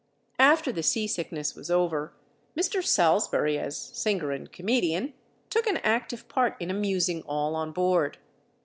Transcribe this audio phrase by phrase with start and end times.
[0.39, 2.11] After the seasickness was over,
[2.57, 2.83] Mr.
[2.83, 5.13] Salsbury, as singer and comedian,
[5.51, 8.17] took an active part in amusing all on board.